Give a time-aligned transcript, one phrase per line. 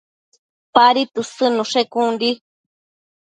[0.77, 2.31] Padi tësëdnushe con di